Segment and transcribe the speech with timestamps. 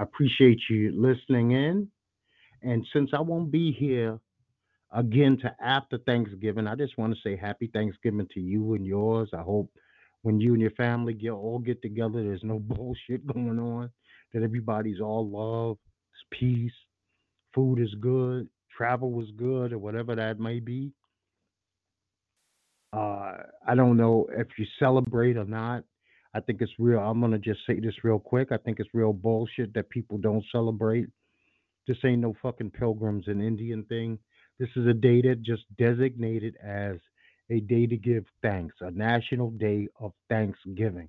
[0.00, 1.88] I appreciate you listening in.
[2.62, 4.18] And since I won't be here
[4.92, 9.28] again to after Thanksgiving, I just want to say happy Thanksgiving to you and yours.
[9.34, 9.70] I hope
[10.22, 13.90] when you and your family get all get together, there's no bullshit going on,
[14.32, 15.76] that everybody's all love,
[16.30, 16.72] peace,
[17.54, 20.92] food is good, travel was good, or whatever that may be.
[22.94, 25.84] Uh, I don't know if you celebrate or not.
[26.34, 27.00] I think it's real.
[27.00, 28.52] I'm gonna just say this real quick.
[28.52, 31.06] I think it's real bullshit that people don't celebrate.
[31.86, 34.18] This ain't no fucking pilgrims and Indian thing.
[34.58, 36.96] This is a day that just designated as
[37.50, 41.08] a day to give thanks, a national day of thanksgiving.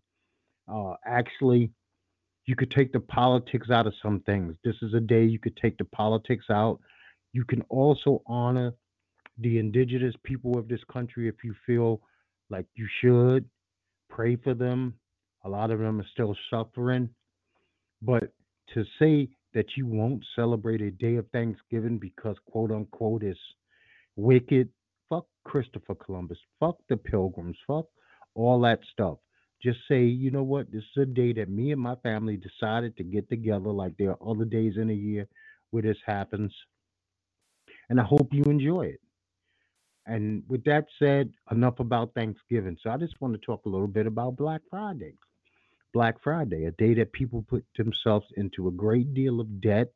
[0.67, 1.71] Uh, actually,
[2.45, 4.55] you could take the politics out of some things.
[4.63, 6.79] This is a day you could take the politics out.
[7.33, 8.73] You can also honor
[9.37, 12.01] the indigenous people of this country if you feel
[12.49, 13.45] like you should.
[14.09, 14.95] Pray for them.
[15.43, 17.09] A lot of them are still suffering.
[18.01, 18.33] But
[18.73, 23.37] to say that you won't celebrate a day of Thanksgiving because quote unquote is
[24.15, 24.69] wicked,
[25.09, 27.85] fuck Christopher Columbus, fuck the pilgrims, fuck
[28.35, 29.17] all that stuff.
[29.61, 32.97] Just say, you know what, this is a day that me and my family decided
[32.97, 35.27] to get together like there are other days in a year
[35.71, 36.53] where this happens.
[37.89, 39.01] And I hope you enjoy it.
[40.07, 42.77] And with that said, enough about Thanksgiving.
[42.81, 45.13] So I just want to talk a little bit about Black Friday.
[45.93, 49.91] Black Friday, a day that people put themselves into a great deal of debt,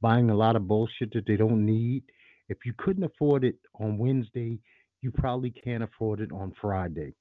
[0.00, 2.02] buying a lot of bullshit that they don't need.
[2.48, 4.58] If you couldn't afford it on Wednesday,
[5.00, 7.14] you probably can't afford it on Friday.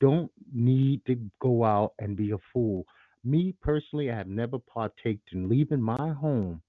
[0.00, 2.84] Don't need to go out and be a fool.
[3.24, 6.62] Me personally, I have never partaked in leaving my home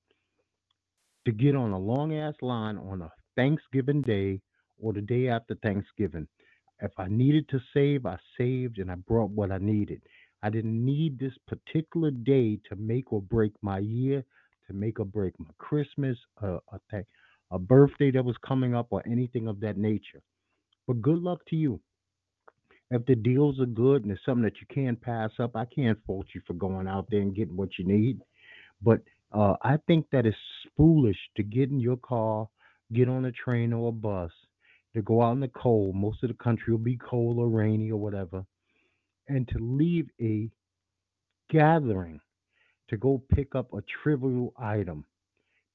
[1.26, 4.42] to get on a long ass line on a Thanksgiving Day
[4.80, 6.28] or the day after Thanksgiving.
[6.82, 10.02] If I needed to save, I saved and I brought what I needed.
[10.44, 14.24] I didn't need this particular day to make or break my year,
[14.68, 17.06] to make or break my Christmas, a, a, th-
[17.52, 20.22] a birthday that was coming up, or anything of that nature.
[20.88, 21.80] But good luck to you.
[22.92, 26.00] If the deals are good and it's something that you can't pass up, I can't
[26.06, 28.22] fault you for going out there and getting what you need.
[28.82, 29.02] But
[29.32, 30.38] uh, I think that it's
[30.78, 32.48] foolish to get in your car,
[32.94, 34.32] get on a train or a bus,
[34.96, 35.96] to go out in the cold.
[35.96, 38.46] Most of the country will be cold or rainy or whatever,
[39.28, 40.50] and to leave a
[41.50, 42.20] gathering
[42.90, 45.06] to go pick up a trivial item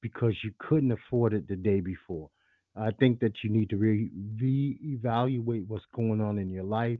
[0.01, 2.29] because you couldn't afford it the day before.
[2.75, 6.99] I think that you need to re- reevaluate what's going on in your life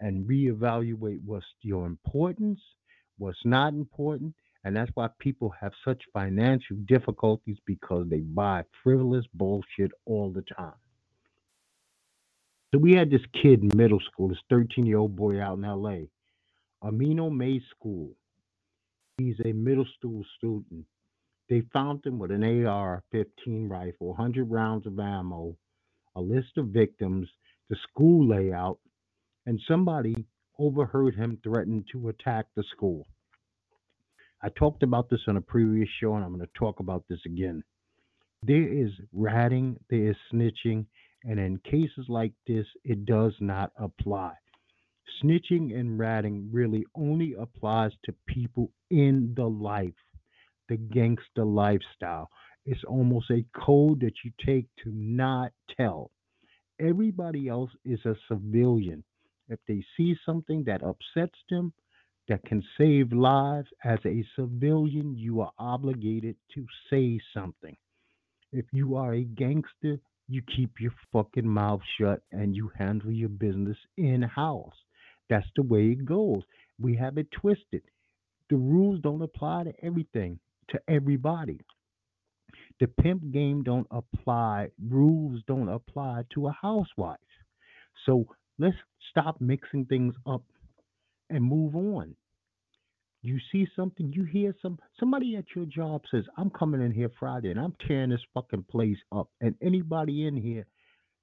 [0.00, 2.60] and reevaluate what's your importance,
[3.18, 4.34] what's not important.
[4.64, 10.42] And that's why people have such financial difficulties because they buy frivolous bullshit all the
[10.56, 10.74] time.
[12.74, 15.62] So we had this kid in middle school, this 13 year old boy out in
[15.62, 16.06] LA,
[16.82, 18.10] Amino May School.
[19.16, 20.84] He's a middle school student.
[21.48, 25.56] They found him with an AR 15 rifle, 100 rounds of ammo,
[26.16, 27.28] a list of victims,
[27.70, 28.80] the school layout,
[29.46, 30.26] and somebody
[30.58, 33.06] overheard him threaten to attack the school.
[34.42, 37.20] I talked about this on a previous show, and I'm going to talk about this
[37.24, 37.62] again.
[38.42, 40.86] There is ratting, there is snitching,
[41.24, 44.34] and in cases like this, it does not apply.
[45.22, 49.94] Snitching and ratting really only applies to people in the life,
[50.68, 52.28] the gangster lifestyle.
[52.66, 56.10] It's almost a code that you take to not tell.
[56.80, 59.04] Everybody else is a civilian.
[59.48, 61.72] If they see something that upsets them,
[62.28, 67.76] that can save lives, as a civilian, you are obligated to say something.
[68.52, 69.98] If you are a gangster,
[70.28, 74.74] you keep your fucking mouth shut and you handle your business in house.
[75.28, 76.42] That's the way it goes.
[76.80, 77.82] We have it twisted.
[78.50, 80.38] The rules don't apply to everything,
[80.70, 81.60] to everybody.
[82.80, 87.18] The pimp game don't apply, rules don't apply to a housewife.
[88.06, 88.26] So
[88.58, 88.76] let's
[89.10, 90.42] stop mixing things up
[91.30, 92.16] and move on.
[93.24, 97.10] You see something, you hear some somebody at your job says, I'm coming in here
[97.18, 99.30] Friday and I'm tearing this fucking place up.
[99.42, 100.66] And anybody in here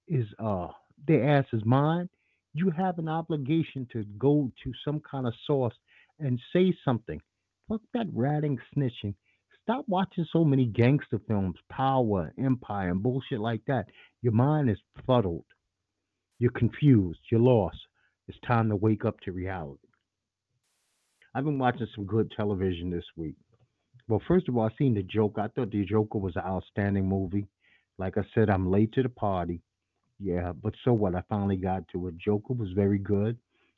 [0.07, 0.69] is uh
[1.07, 2.09] their ass is mine.
[2.53, 5.75] You have an obligation to go to some kind of source
[6.19, 7.21] and say something.
[7.69, 9.15] Fuck that ratting snitching.
[9.63, 13.85] Stop watching so many gangster films, power, empire, and bullshit like that.
[14.23, 15.45] Your mind is fuddled.
[16.39, 17.21] You're confused.
[17.31, 17.77] You're lost.
[18.27, 19.87] It's time to wake up to reality.
[21.33, 23.35] I've been watching some good television this week.
[24.07, 25.41] Well, first of all, I seen the Joker.
[25.41, 27.47] I thought the Joker was an outstanding movie.
[27.97, 29.61] Like I said, I'm late to the party.
[30.19, 31.15] Yeah, but so what?
[31.15, 32.17] I finally got to it.
[32.17, 33.37] Joker was very good.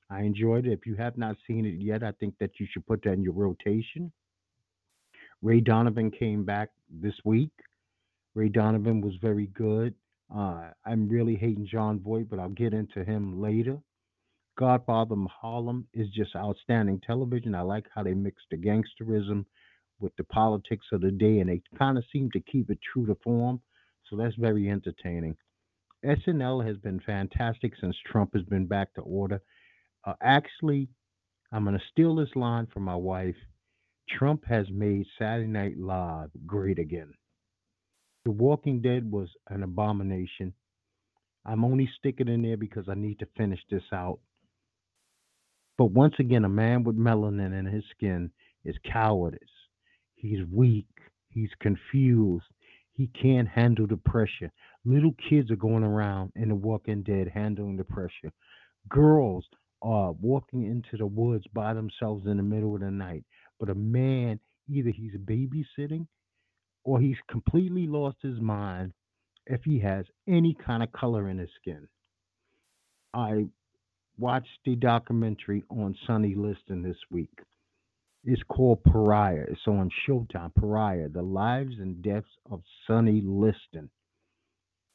[0.09, 0.73] I enjoyed it.
[0.73, 3.21] If you have not seen it yet, I think that you should put that in
[3.21, 4.11] your rotation.
[5.41, 7.51] Ray Donovan came back this week.
[8.33, 9.93] Ray Donovan was very good.
[10.35, 13.77] Uh, I'm really hating Jon Voight, but I'll get into him later.
[14.57, 17.55] Godfather Harlem is just outstanding television.
[17.55, 19.45] I like how they mix the gangsterism
[19.99, 23.05] with the politics of the day, and they kind of seem to keep it true
[23.07, 23.61] to form.
[24.09, 25.35] So that's very entertaining.
[26.05, 29.41] SNL has been fantastic since Trump has been back to order.
[30.05, 30.89] Uh, actually,
[31.51, 33.35] I'm going to steal this line from my wife.
[34.09, 37.13] Trump has made Saturday Night Live great again.
[38.25, 40.53] The Walking Dead was an abomination.
[41.45, 44.19] I'm only sticking in there because I need to finish this out.
[45.77, 48.31] But once again, a man with melanin in his skin
[48.63, 49.39] is cowardice.
[50.15, 50.87] He's weak.
[51.29, 52.45] He's confused.
[52.93, 54.51] He can't handle the pressure.
[54.85, 58.31] Little kids are going around in The Walking Dead handling the pressure.
[58.87, 59.45] Girls
[59.81, 63.23] are walking into the woods by themselves in the middle of the night.
[63.59, 66.07] But a man, either he's babysitting
[66.83, 68.93] or he's completely lost his mind
[69.47, 71.87] if he has any kind of color in his skin.
[73.13, 73.47] I
[74.17, 77.31] watched the documentary on Sonny Liston this week.
[78.23, 79.45] It's called Pariah.
[79.49, 80.55] It's on Showtime.
[80.55, 83.89] Pariah: The Lives and Deaths of Sonny Liston,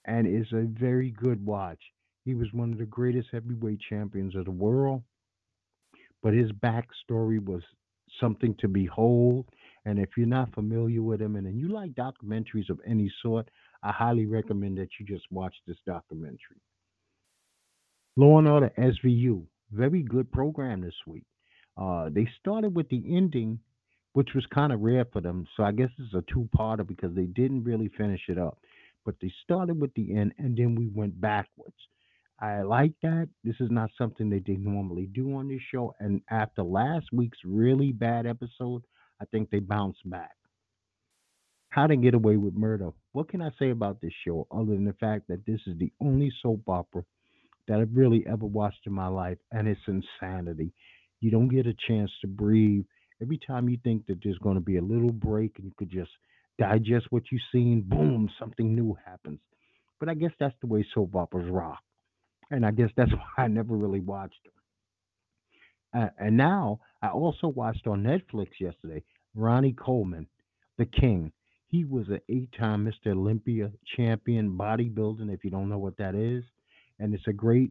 [0.06, 1.80] and it's a very good watch.
[2.24, 5.02] He was one of the greatest heavyweight champions of the world,
[6.22, 7.62] but his backstory was
[8.20, 9.46] something to behold.
[9.84, 13.48] And if you're not familiar with him and, and you like documentaries of any sort,
[13.82, 16.60] I highly recommend that you just watch this documentary.
[18.18, 21.22] Law and Order SVU, very good program this week.
[21.80, 23.60] Uh, they started with the ending,
[24.14, 25.46] which was kind of rare for them.
[25.56, 28.58] So I guess it's a two-parter because they didn't really finish it up.
[29.04, 31.76] But they started with the end, and then we went backwards.
[32.40, 33.28] I like that.
[33.44, 35.94] This is not something that they normally do on this show.
[36.00, 38.82] And after last week's really bad episode,
[39.22, 40.34] I think they bounced back.
[41.68, 42.90] How to Get Away with Murder.
[43.12, 45.92] What can I say about this show other than the fact that this is the
[46.00, 47.04] only soap opera
[47.68, 50.72] that I've really ever watched in my life, and it's insanity.
[51.20, 52.84] You don't get a chance to breathe.
[53.20, 55.90] Every time you think that there's going to be a little break and you could
[55.90, 56.10] just
[56.58, 59.40] digest what you've seen, boom, something new happens.
[60.00, 61.80] But I guess that's the way soap operas rock.
[62.50, 66.02] And I guess that's why I never really watched them.
[66.02, 69.02] Uh, and now I also watched on Netflix yesterday
[69.34, 70.26] Ronnie Coleman,
[70.76, 71.32] the King.
[71.68, 73.12] He was an eight-time Mr.
[73.12, 75.32] Olympia champion bodybuilding.
[75.32, 76.44] If you don't know what that is,
[76.98, 77.70] and it's a great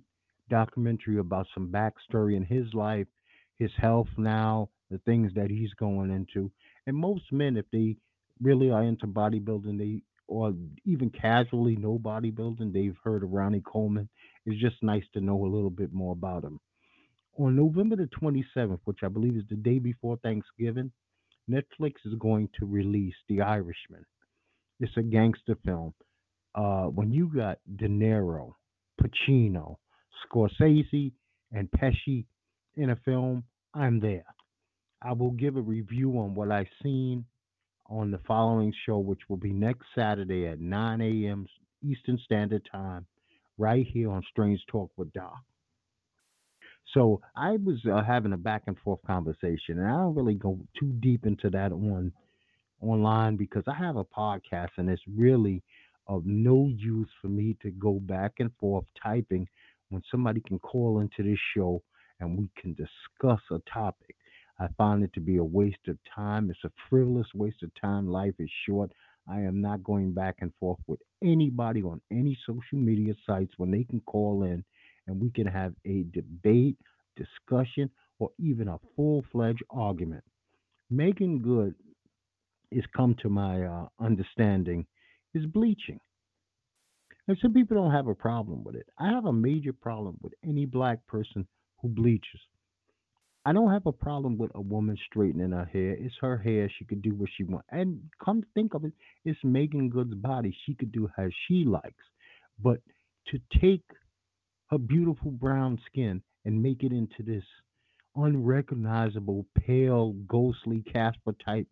[0.50, 3.07] documentary about some backstory in his life,
[3.57, 6.51] his health now, the things that he's going into.
[6.85, 7.97] And most men, if they
[8.41, 10.53] really are into bodybuilding, they or
[10.85, 14.09] even casually know bodybuilding, they've heard of Ronnie Coleman.
[14.45, 16.59] It's just nice to know a little bit more about him.
[17.39, 20.91] On November the 27th, which I believe is the day before Thanksgiving,
[21.50, 24.06] Netflix is going to release The Irishman.
[24.79, 25.94] It's a gangster film.
[26.56, 28.53] Uh, when you got De Niro,
[29.01, 29.77] Pacino,
[30.25, 31.12] Scorsese,
[31.51, 32.25] and Pesci
[32.75, 33.43] in a film,
[33.74, 34.25] I'm there.
[35.01, 37.25] I will give a review on what I've seen
[37.89, 41.48] on the following show, which will be next Saturday at 9 a.m.
[41.83, 43.05] Eastern Standard Time,
[43.57, 45.38] right here on Strange Talk with Doc.
[46.93, 50.57] So I was uh, having a back and forth conversation, and I don't really go
[50.79, 52.12] too deep into that on
[52.81, 55.63] online because I have a podcast, and it's really
[56.07, 59.47] of no use for me to go back and forth typing
[59.89, 61.81] when somebody can call into this show
[62.19, 64.15] and we can discuss a topic.
[64.59, 66.49] I find it to be a waste of time.
[66.49, 68.09] It's a frivolous waste of time.
[68.09, 68.91] Life is short.
[69.29, 73.71] I am not going back and forth with anybody on any social media sites when
[73.71, 74.63] they can call in
[75.07, 76.77] and we can have a debate,
[77.15, 80.23] discussion, or even a full fledged argument.
[80.89, 81.75] Meagan Good
[82.71, 84.85] is come to my uh, understanding
[85.34, 86.00] is bleaching.
[87.27, 88.88] And some people don't have a problem with it.
[88.98, 91.46] I have a major problem with any black person
[91.81, 92.39] who bleaches.
[93.46, 95.91] I don't have a problem with a woman straightening her hair.
[95.91, 96.69] It's her hair.
[96.77, 97.67] She could do what she wants.
[97.72, 98.93] And come to think of it,
[99.24, 100.55] it's Meagan Good's body.
[100.65, 102.03] She could do as she likes.
[102.62, 102.79] But
[103.27, 103.84] to take
[104.69, 107.43] her beautiful brown skin and make it into this
[108.15, 111.67] unrecognizable, pale, ghostly Casper type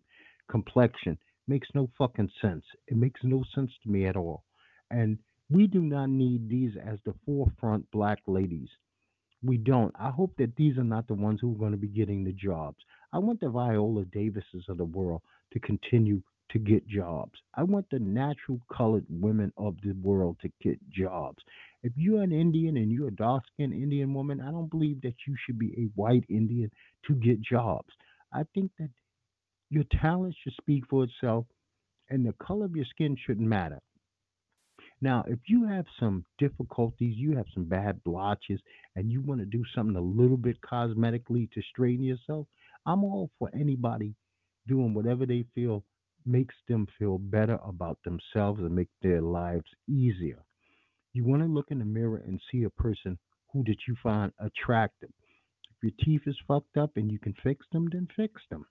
[0.49, 2.63] complexion makes no fucking sense.
[2.87, 4.43] It makes no sense to me at all.
[4.91, 5.17] And
[5.49, 8.69] we do not need these as the forefront black ladies.
[9.43, 9.93] We don't.
[9.99, 12.33] I hope that these are not the ones who are going to be getting the
[12.33, 12.77] jobs.
[13.13, 15.21] I want the Viola Davises of the world
[15.53, 16.21] to continue
[16.51, 17.39] to get jobs.
[17.55, 21.43] I want the natural colored women of the world to get jobs.
[21.83, 25.15] If you're an Indian and you're a dark skinned Indian woman, I don't believe that
[25.27, 26.71] you should be a white Indian
[27.07, 27.89] to get jobs.
[28.33, 28.89] I think that
[29.69, 31.45] your talent should speak for itself
[32.09, 33.79] and the color of your skin shouldn't matter.
[35.01, 38.61] Now, if you have some difficulties, you have some bad blotches,
[38.95, 42.47] and you want to do something a little bit cosmetically to straighten yourself,
[42.85, 44.15] I'm all for anybody
[44.67, 45.83] doing whatever they feel
[46.25, 50.43] makes them feel better about themselves and make their lives easier.
[51.13, 53.17] You want to look in the mirror and see a person
[53.51, 55.11] who did you find attractive.
[55.69, 58.65] If your teeth is fucked up and you can fix them, then fix them.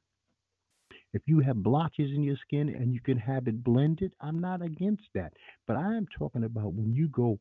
[1.15, 4.63] If you have blotches in your skin and you can have it blended, I'm not
[4.63, 5.33] against that.
[5.67, 7.39] But I am talking about when you go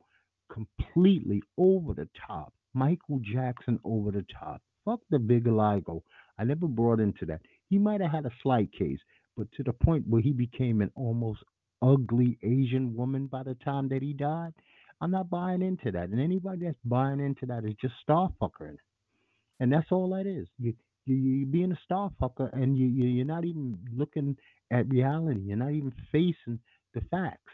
[0.51, 4.61] completely over the top, Michael Jackson over the top.
[4.85, 6.03] Fuck the vitiligo.
[6.37, 7.41] I never brought into that.
[7.69, 8.99] He might have had a slight case,
[9.35, 11.39] but to the point where he became an almost
[11.81, 14.53] ugly Asian woman by the time that he died,
[15.01, 16.09] I'm not buying into that.
[16.09, 18.77] And anybody that's buying into that is just star fuckering.
[19.59, 20.47] And that's all that is.
[20.59, 20.75] You
[21.05, 24.37] you you being a star fucker and you, you you're not even looking
[24.71, 25.41] at reality.
[25.41, 26.59] You're not even facing
[26.93, 27.51] the facts.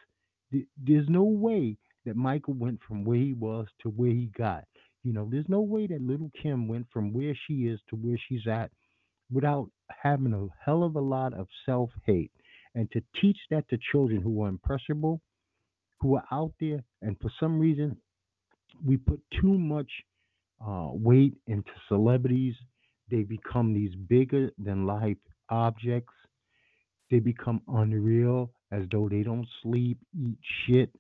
[0.52, 4.66] There's no way that Michael went from where he was to where he got.
[5.04, 8.18] You know, there's no way that little Kim went from where she is to where
[8.28, 8.72] she's at
[9.32, 9.70] without
[10.04, 12.32] having a hell of a lot of self hate.
[12.76, 15.22] And to teach that to children who are impressionable,
[16.00, 17.98] who are out there, and for some reason,
[18.86, 19.90] we put too much
[20.66, 22.56] uh, weight into celebrities
[23.10, 25.18] they become these bigger than life
[25.50, 26.14] objects.
[27.12, 30.92] They become unreal as though they don't sleep, eat shit,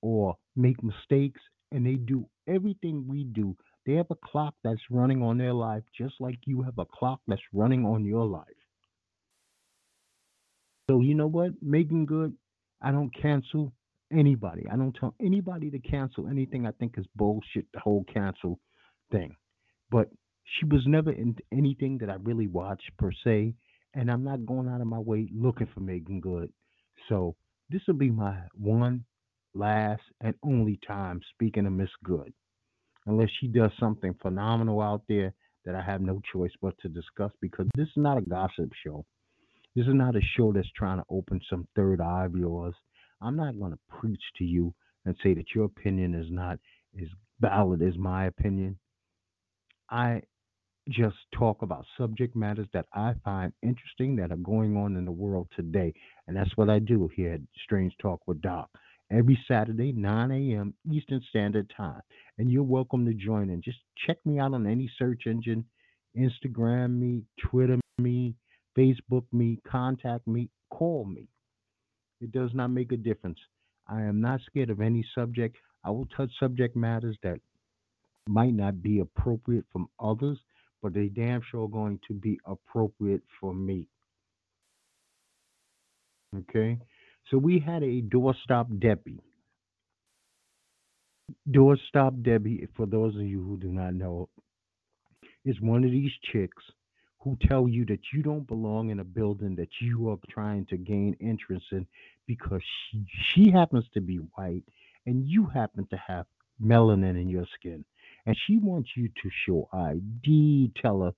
[0.00, 1.40] or make mistakes.
[1.72, 3.56] And they do everything we do.
[3.86, 7.20] They have a clock that's running on their life just like you have a clock
[7.26, 8.44] that's running on your life.
[10.90, 11.52] So, you know what?
[11.62, 12.34] Meagan Good,
[12.82, 13.72] I don't cancel
[14.12, 14.66] anybody.
[14.70, 18.58] I don't tell anybody to cancel anything I think is bullshit, the whole cancel
[19.12, 19.36] thing.
[19.90, 20.08] But
[20.44, 23.54] she was never in anything that I really watched per se,
[23.94, 26.52] and I'm not going out of my way looking for Meagan Good.
[27.08, 27.36] So
[27.70, 29.04] this will be my one,
[29.54, 32.32] last, and only time speaking of Miss Good,
[33.06, 35.32] unless she does something phenomenal out there
[35.64, 39.04] that I have no choice but to discuss because this is not a gossip show.
[39.76, 42.74] This is not a show that's trying to open some third eye of yours.
[43.20, 46.58] I'm not going to preach to you and say that your opinion is not
[47.00, 47.08] as
[47.40, 48.78] valid as my opinion.
[49.90, 50.22] I
[50.88, 55.12] just talk about subject matters that I find interesting that are going on in the
[55.12, 55.92] world today.
[56.26, 58.70] And that's what I do here at Strange Talk with Doc.
[59.12, 60.74] Every Saturday, 9 a.m.
[60.90, 62.00] Eastern Standard Time.
[62.38, 63.60] And you're welcome to join in.
[63.62, 65.64] Just check me out on any search engine
[66.16, 68.34] Instagram me, Twitter me,
[68.76, 71.28] Facebook me, contact me, call me.
[72.20, 73.38] It does not make a difference.
[73.88, 75.56] I am not scared of any subject.
[75.84, 77.40] I will touch subject matters that
[78.28, 80.38] might not be appropriate from others
[80.82, 83.86] but they damn sure going to be appropriate for me.
[86.36, 86.78] Okay,
[87.30, 89.20] so we had a doorstep Debbie.
[91.50, 94.28] Doorstep Debbie, for those of you who do not know,
[95.44, 96.62] is one of these chicks
[97.18, 100.76] who tell you that you don't belong in a building that you are trying to
[100.76, 101.86] gain entrance in
[102.26, 104.62] because she, she happens to be white
[105.06, 106.26] and you happen to have
[106.62, 107.84] melanin in your skin
[108.30, 111.10] and she wants you to show ID, tell her,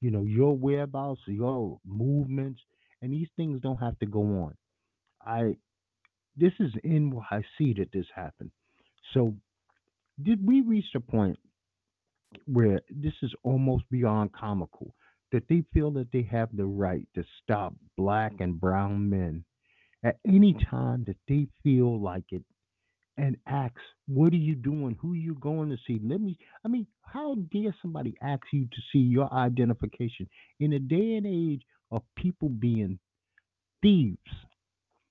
[0.00, 2.60] you know, your whereabouts, your movements,
[3.02, 4.54] and these things don't have to go on.
[5.26, 5.56] I
[6.36, 8.52] this is NYC that this happened.
[9.12, 9.34] So
[10.22, 11.36] did we reach the point
[12.46, 14.94] where this is almost beyond comical
[15.32, 19.44] that they feel that they have the right to stop black and brown men
[20.04, 22.44] at any time that they feel like it
[23.16, 24.96] and asks, What are you doing?
[25.00, 26.00] Who you going to see?
[26.02, 30.28] Let me, I mean, how dare somebody ask you to see your identification
[30.60, 32.98] in a day and age of people being
[33.82, 34.18] thieves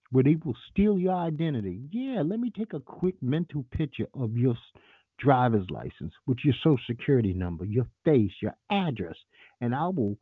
[0.09, 1.81] where they will steal your identity?
[1.91, 4.55] Yeah, let me take a quick mental picture of your
[5.19, 9.15] driver's license with your social security number, your face, your address,
[9.61, 10.17] and I will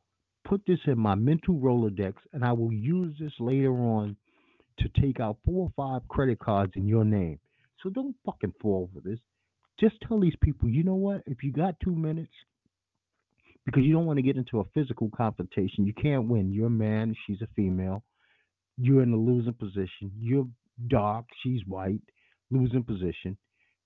[0.46, 4.18] put this in my mental Rolodex and I will use this later on
[4.80, 7.40] to take out four or five credit cards in your name.
[7.82, 9.20] So don't fucking fall for this.
[9.80, 11.24] Just tell these people, you know what?
[11.26, 12.34] If you got two minutes,
[13.66, 16.52] because you don't want to get into a physical confrontation, you can't win.
[16.52, 18.04] You're a man, she's a female.
[18.78, 20.12] You're in a losing position.
[20.18, 20.48] You're
[20.88, 22.02] dark, she's white,
[22.52, 23.38] losing position.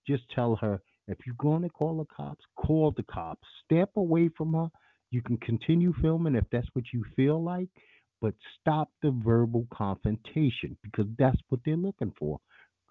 [0.07, 3.47] Just tell her if you're going to call the cops, call the cops.
[3.65, 4.67] Step away from her.
[5.11, 7.69] You can continue filming if that's what you feel like,
[8.21, 12.39] but stop the verbal confrontation because that's what they're looking for.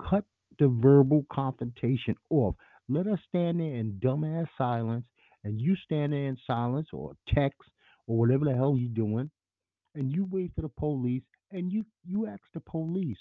[0.08, 0.24] Cut
[0.58, 2.54] the verbal confrontation off.
[2.88, 5.04] Let us stand there in dumbass silence,
[5.44, 7.60] and you stand there in silence or text
[8.06, 9.30] or whatever the hell you're doing,
[9.94, 13.18] and you wait for the police, and you you ask the police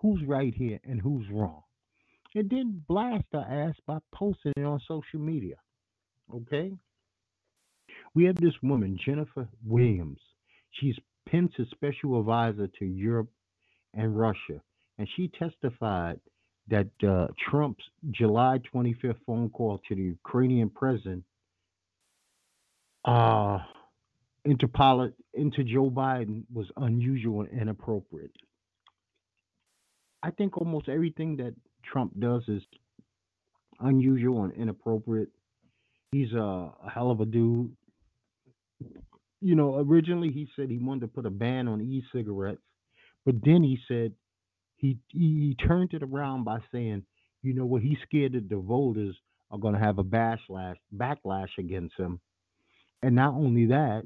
[0.00, 1.62] who's right here and who's wrong,
[2.34, 5.56] and then blast our ass by posting it on social media.
[6.34, 6.72] Okay?
[8.14, 10.20] We have this woman, Jennifer Williams.
[10.72, 10.96] She's
[11.28, 13.30] Pence's special advisor to Europe
[13.94, 14.62] and Russia,
[14.98, 16.20] and she testified
[16.70, 21.24] that uh, Trump's July 25th phone call to the Ukrainian president
[23.04, 23.58] uh,
[24.44, 28.32] into, poli- into Joe Biden was unusual and inappropriate.
[30.22, 32.62] I think almost everything that Trump does is
[33.80, 35.28] unusual and inappropriate.
[36.12, 37.72] He's a, a hell of a dude.
[39.40, 42.60] You know, originally he said he wanted to put a ban on e-cigarettes,
[43.24, 44.12] but then he said
[44.80, 47.04] he he, he turned it around by saying,
[47.42, 49.14] you know what, he's scared that the voters
[49.50, 52.18] are going to have a backlash backlash against him,
[53.02, 54.02] and not only that,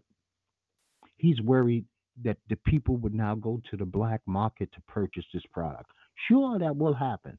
[1.16, 1.84] he's worried
[2.24, 5.90] that the people would now go to the black market to purchase this product.
[6.28, 7.38] Sure, that will happen.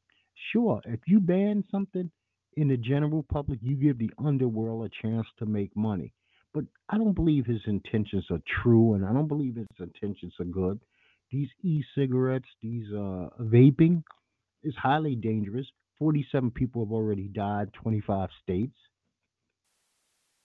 [0.52, 2.10] Sure, if you ban something
[2.56, 6.12] in the general public, you give the underworld a chance to make money.
[6.54, 10.46] But I don't believe his intentions are true, and I don't believe his intentions are
[10.46, 10.80] good.
[11.36, 14.02] These e-cigarettes, these uh, vaping,
[14.64, 15.66] is highly dangerous.
[15.98, 18.78] 47 people have already died, 25 states.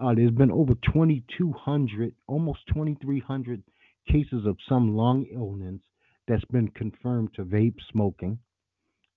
[0.01, 3.63] Uh, there's been over 2,200, almost 2,300
[4.11, 5.79] cases of some lung illness
[6.27, 8.37] that's been confirmed to vape smoking.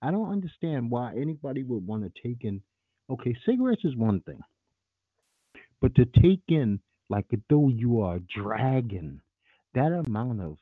[0.01, 2.63] I don't understand why anybody would want to take in.
[3.11, 4.39] Okay, cigarettes is one thing,
[5.81, 6.79] but to take in
[7.11, 9.23] like though you are a dragon,
[9.75, 10.57] that amount of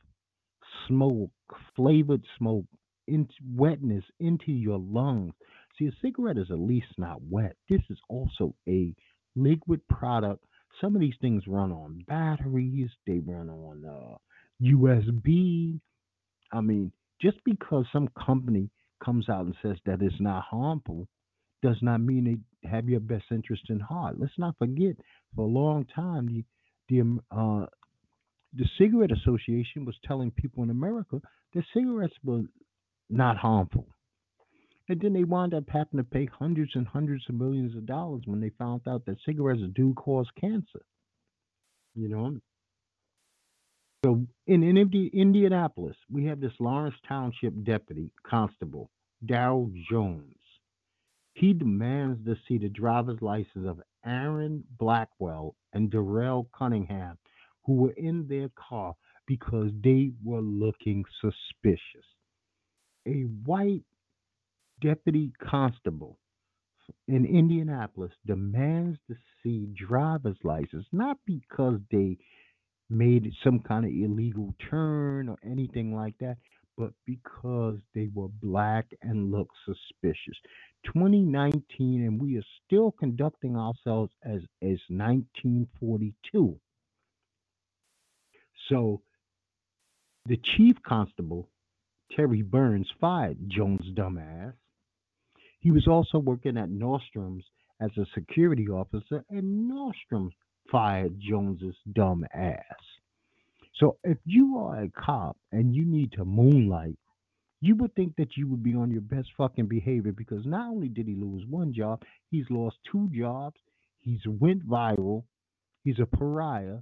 [0.87, 1.31] smoke,
[1.75, 2.65] flavored smoke,
[3.07, 5.33] into wetness into your lungs.
[5.77, 7.55] See, a cigarette is at least not wet.
[7.69, 8.93] This is also a
[9.35, 10.43] liquid product.
[10.79, 12.89] Some of these things run on batteries.
[13.05, 14.17] They run on uh,
[14.61, 15.79] USB.
[16.51, 18.69] I mean, just because some company
[19.03, 21.07] comes out and says that it's not harmful
[21.61, 22.25] does not mean
[22.63, 24.19] they have your best interest in heart.
[24.19, 24.95] Let's not forget,
[25.35, 26.43] for a long time, the
[26.89, 27.65] the uh,
[28.55, 31.19] the cigarette association was telling people in America
[31.53, 32.43] that cigarettes were
[33.09, 33.87] not harmful.
[34.89, 38.23] And then they wound up having to pay hundreds and hundreds of millions of dollars
[38.25, 40.83] when they found out that cigarettes do cause cancer.
[41.95, 42.39] You know,
[44.03, 48.91] so in, in Indi- Indianapolis, we have this Lawrence Township deputy constable,
[49.25, 50.35] Daryl Jones.
[51.33, 57.17] He demands to see the driver's license of Aaron Blackwell and Darrell Cunningham,
[57.65, 58.95] who were in their car
[59.27, 62.05] because they were looking suspicious.
[63.07, 63.83] A white
[64.81, 66.19] deputy constable
[67.07, 72.17] in Indianapolis demands to see driver's license, not because they
[72.89, 76.37] made some kind of illegal turn or anything like that,
[76.77, 80.37] but because they were black and looked suspicious.
[80.85, 86.59] 2019, and we are still conducting ourselves as as 1942.
[88.73, 89.01] So
[90.25, 91.47] the chief constable,
[92.15, 94.53] Terry Burns, fired Jones' dumbass.
[95.59, 97.45] He was also working at Nordstrom's
[97.79, 100.29] as a security officer, and Nordstrom
[100.71, 102.63] fired Jones's dumb ass.
[103.75, 106.97] So if you are a cop and you need to moonlight,
[107.61, 110.89] you would think that you would be on your best fucking behavior because not only
[110.89, 113.59] did he lose one job, he's lost two jobs,
[113.99, 115.23] he's went viral,
[115.83, 116.79] he's a pariah,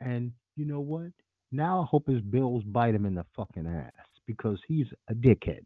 [0.00, 1.12] and you know what?
[1.52, 3.92] Now I hope his bills bite him in the fucking ass
[4.26, 5.64] because he's a dickhead.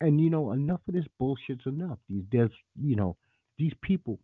[0.00, 1.98] And you know, enough of this bullshit's enough.
[2.08, 2.50] These there's
[2.80, 3.16] you know,
[3.58, 4.18] these people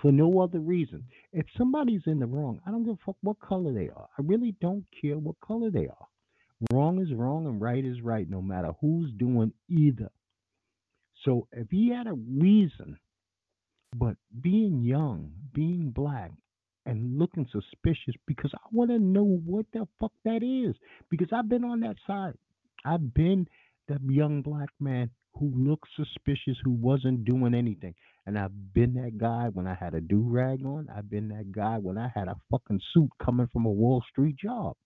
[0.00, 1.04] for no other reason.
[1.32, 4.08] If somebody's in the wrong, I don't give a fuck what color they are.
[4.18, 6.06] I really don't care what color they are.
[6.72, 10.10] Wrong is wrong and right is right, no matter who's doing either.
[11.24, 12.98] So if he had a reason,
[13.94, 16.32] but being young, being black,
[16.86, 20.76] and looking suspicious, because I want to know what the fuck that is.
[21.10, 22.34] Because I've been on that side.
[22.84, 23.48] I've been
[23.88, 27.94] the young black man who looked suspicious, who wasn't doing anything.
[28.26, 30.88] And I've been that guy when I had a do rag on.
[30.94, 34.36] I've been that guy when I had a fucking suit coming from a Wall Street
[34.36, 34.76] job.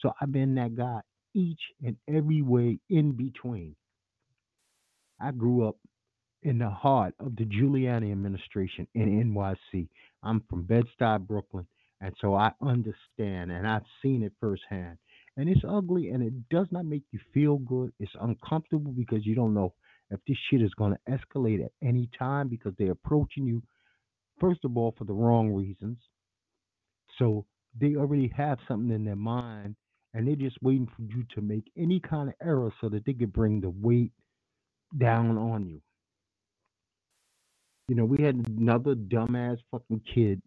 [0.00, 1.00] So I've been that guy
[1.34, 3.76] each and every way in between.
[5.20, 5.76] I grew up
[6.42, 9.88] in the heart of the Giuliani administration in NYC.
[10.22, 11.66] I'm from Bed-Stuy, Brooklyn,
[12.00, 14.98] and so I understand and I've seen it firsthand.
[15.36, 17.92] And it's ugly and it does not make you feel good.
[18.00, 19.74] It's uncomfortable because you don't know
[20.10, 23.62] if this shit is going to escalate at any time because they're approaching you,
[24.40, 25.98] first of all, for the wrong reasons.
[27.18, 27.46] So
[27.78, 29.76] they already have something in their mind
[30.14, 33.12] and they're just waiting for you to make any kind of error so that they
[33.12, 34.12] can bring the weight
[34.98, 35.80] down on you.
[37.88, 40.42] You know, we had another dumbass fucking kid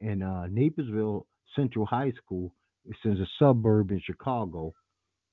[0.00, 2.52] in uh, Naperville Central High School.
[2.84, 4.74] It's in a suburb in Chicago.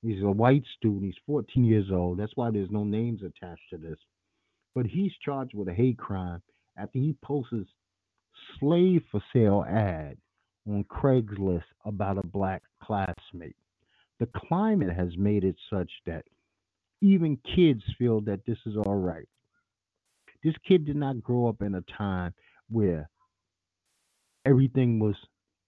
[0.03, 1.05] He's a white student.
[1.05, 2.19] He's 14 years old.
[2.19, 3.97] That's why there's no names attached to this.
[4.75, 6.43] But he's charged with a hate crime
[6.77, 7.71] after he posts
[8.59, 10.17] slave for sale ad
[10.67, 13.55] on Craigslist about a black classmate.
[14.19, 16.25] The climate has made it such that
[17.01, 19.27] even kids feel that this is all right.
[20.47, 22.33] This kid did not grow up in a time
[22.69, 23.10] where
[24.45, 25.15] everything was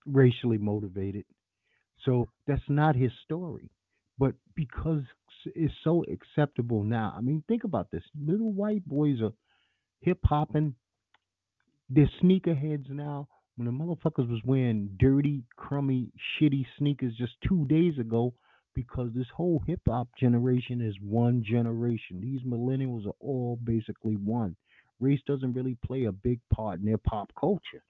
[0.05, 1.25] racially motivated.
[2.05, 3.71] So that's not his story.
[4.17, 5.01] But because
[5.47, 8.03] it's so acceptable now, I mean, think about this.
[8.17, 9.33] Little white boys are
[9.99, 10.75] hip hopping,
[11.89, 13.27] they're sneakerheads now.
[13.57, 18.33] When the motherfuckers was wearing dirty, crummy, shitty sneakers just two days ago,
[18.75, 22.21] because this whole hip hop generation is one generation.
[22.21, 24.55] These millennials are all basically one.
[24.99, 27.83] Race doesn't really play a big part in their pop culture,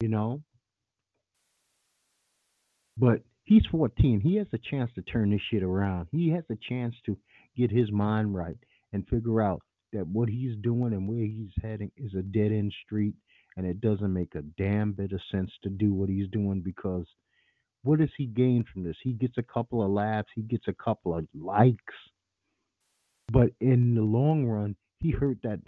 [0.00, 0.42] you know?
[2.96, 4.20] But he's 14.
[4.20, 6.08] He has a chance to turn this shit around.
[6.10, 7.16] He has a chance to
[7.56, 8.56] get his mind right
[8.92, 9.62] and figure out
[9.92, 13.14] that what he's doing and where he's heading is a dead end street
[13.56, 17.06] and it doesn't make a damn bit of sense to do what he's doing because
[17.82, 18.96] what does he gain from this?
[19.02, 21.80] He gets a couple of laughs, he gets a couple of likes.
[23.32, 25.60] But in the long run, he hurt that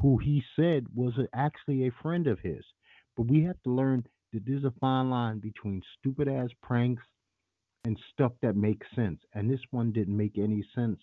[0.00, 2.64] who he said was actually a friend of his.
[3.16, 7.02] But we have to learn that there's a fine line between stupid ass pranks
[7.84, 9.20] and stuff that makes sense.
[9.34, 11.00] And this one didn't make any sense.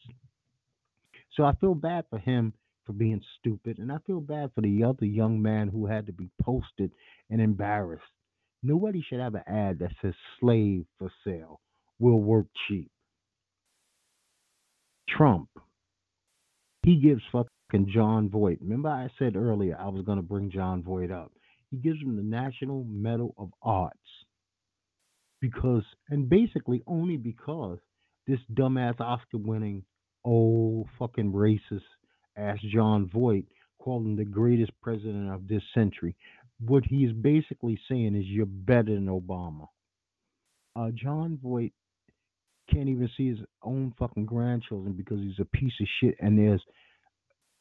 [1.35, 2.53] So I feel bad for him
[2.85, 3.79] for being stupid.
[3.79, 6.91] And I feel bad for the other young man who had to be posted
[7.29, 8.03] and embarrassed.
[8.61, 11.59] Nobody should have an ad that says slave for sale,
[11.99, 12.89] will work cheap.
[15.09, 15.49] Trump,
[16.83, 17.21] he gives
[17.73, 18.59] fucking Jon Voight.
[18.61, 21.31] Remember, I said earlier I was going to bring Jon Voight up.
[21.71, 23.97] He gives him the National Medal of Arts
[25.41, 27.79] because, and basically only because
[28.27, 29.83] this dumbass Oscar winning
[30.23, 31.81] old fucking racist
[32.37, 33.45] ass John Voight
[33.79, 36.15] called him the greatest president of this century
[36.67, 39.67] what he's basically saying is you're better than Obama.
[40.75, 41.73] Uh, Jon Voight
[42.71, 46.15] can't even see his own fucking grandchildren because he's a piece of shit.
[46.19, 46.61] And there's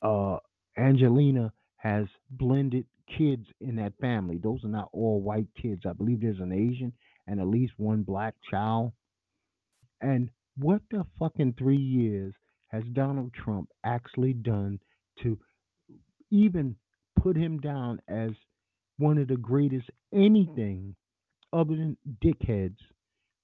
[0.03, 0.39] uh,
[0.77, 2.87] Angelina has blended
[3.19, 4.39] kids in that family.
[4.43, 5.83] Those are not all white kids.
[5.89, 6.93] I believe there's an Asian
[7.27, 8.93] and at least one black child.
[10.01, 12.35] And what the fucking three years
[12.69, 14.79] has Donald Trump actually done
[15.23, 15.39] to
[16.31, 16.77] even
[17.21, 18.31] put him down as
[18.99, 20.95] one of the greatest anything
[21.53, 22.77] other than dickheads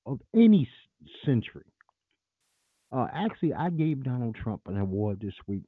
[0.06, 0.68] of any
[1.24, 1.64] century.
[2.90, 5.64] Uh, actually, I gave Donald Trump an award this week,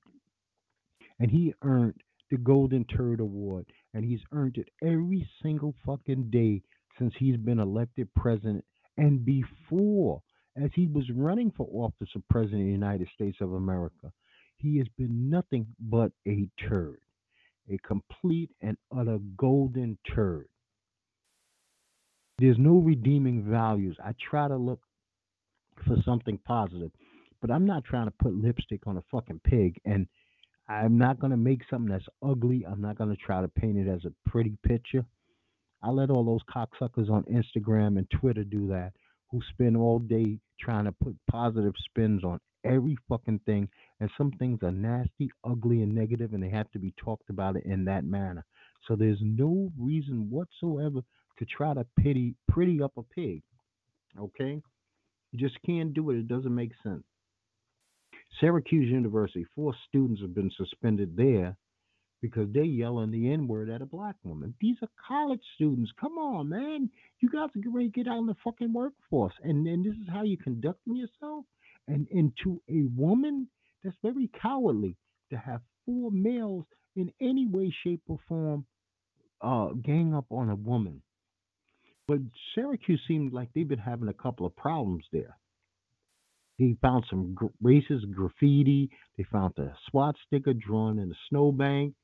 [1.20, 1.94] and he earned
[2.30, 6.62] the Golden Turd Award, and he's earned it every single fucking day
[6.98, 8.64] since he's been elected president
[8.96, 10.20] and before,
[10.56, 14.12] as he was running for office of president of the United States of America.
[14.56, 16.98] He has been nothing but a turd
[17.70, 20.48] a complete and utter golden turd.
[22.38, 23.96] There's no redeeming values.
[24.02, 24.80] I try to look
[25.86, 26.90] for something positive,
[27.40, 29.78] but I'm not trying to put lipstick on a fucking pig.
[29.84, 30.06] And
[30.70, 32.64] I'm not going to make something that's ugly.
[32.64, 35.04] I'm not going to try to paint it as a pretty picture.
[35.82, 38.92] I let all those cocksuckers on Instagram and Twitter do that
[39.32, 43.68] who spend all day trying to put positive spins on every fucking thing.
[43.98, 47.56] And some things are nasty, ugly, and negative, and they have to be talked about
[47.56, 48.44] it in that manner.
[48.86, 51.00] So there's no reason whatsoever
[51.38, 53.42] to try to pity pretty up a pig.
[54.16, 54.62] Okay?
[55.32, 56.18] You just can't do it.
[56.18, 57.02] It doesn't make sense.
[58.38, 61.56] Syracuse University, four students have been suspended there
[62.22, 64.54] because they're yelling the N word at a black woman.
[64.60, 65.90] These are college students.
[65.98, 66.90] Come on, man.
[67.20, 69.34] You guys are ready to get out in the fucking workforce.
[69.42, 71.44] And then this is how you're conducting yourself?
[71.90, 73.48] and, and to a woman,
[73.82, 74.96] that's very cowardly
[75.30, 76.64] to have four males
[76.96, 78.64] in any way, shape, or form
[79.42, 81.02] uh, gang up on a woman.
[82.06, 82.18] But
[82.54, 85.36] Syracuse seemed like they've been having a couple of problems there.
[86.60, 88.90] They found some gr- racist graffiti.
[89.18, 91.94] They found a SWAT sticker drawn in a snowbank.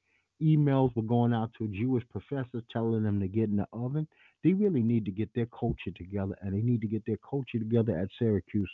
[0.43, 4.09] Emails were going out to Jewish professors telling them to get in the oven.
[4.45, 7.61] They really need to get their culture together, and they need to get their culture
[7.61, 8.71] together at Syracuse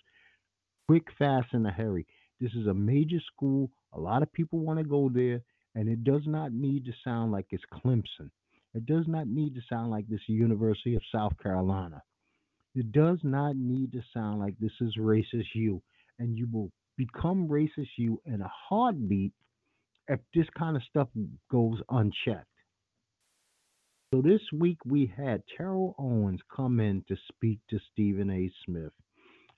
[0.88, 2.06] quick, fast, and a hurry.
[2.40, 5.42] This is a major school A lot of people want to go there,
[5.74, 8.30] and it does not need to sound like it's Clemson.
[8.74, 12.02] It does not need to sound like this University of South Carolina.
[12.74, 15.82] It does not need to sound like this is racist you,
[16.18, 19.32] and you will become racist you in a heartbeat
[20.08, 21.08] if this kind of stuff
[21.50, 22.46] goes unchecked.
[24.12, 28.50] So this week we had Terrell Owens come in to speak to Stephen A.
[28.64, 28.92] Smith.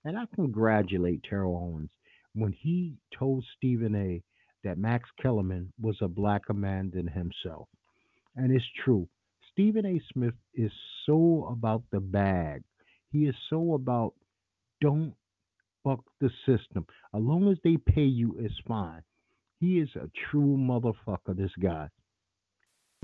[0.04, 1.90] And I congratulate Terrell Owens
[2.34, 4.22] when he told Stephen A.
[4.62, 7.68] that Max Kellerman was a blacker man than himself.
[8.36, 9.08] And it's true.
[9.50, 10.00] Stephen A.
[10.12, 10.72] Smith is
[11.06, 12.62] so about the bag.
[13.14, 14.14] He is so about
[14.80, 15.14] don't
[15.84, 16.84] fuck the system.
[17.14, 19.04] As long as they pay you, it's fine.
[19.60, 21.90] He is a true motherfucker, this guy.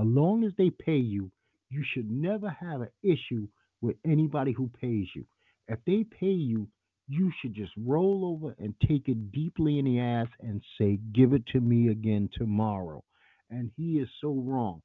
[0.00, 1.30] As long as they pay you,
[1.68, 3.46] you should never have an issue
[3.80, 5.24] with anybody who pays you.
[5.68, 6.66] If they pay you,
[7.06, 11.34] you should just roll over and take it deeply in the ass and say, Give
[11.34, 13.04] it to me again tomorrow.
[13.48, 14.82] And he is so wrong.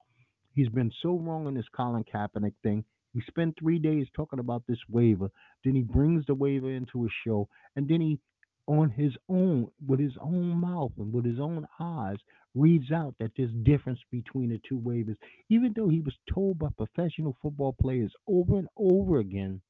[0.53, 2.85] He's been so wrong in this Colin Kaepernick thing.
[3.15, 5.29] He spent three days talking about this waiver.
[5.63, 7.47] Then he brings the waiver into a show.
[7.77, 8.19] And then he,
[8.67, 12.17] on his own, with his own mouth and with his own eyes,
[12.53, 15.15] reads out that there's difference between the two waivers.
[15.49, 19.61] Even though he was told by professional football players over and over again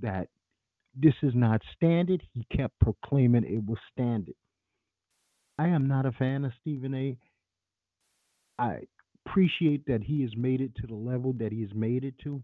[0.00, 0.28] that
[0.96, 4.34] this is not standard, he kept proclaiming it was standard.
[5.56, 7.16] I am not a fan of Stephen A.
[8.58, 8.80] I
[9.24, 12.42] appreciate that he has made it to the level that he has made it to.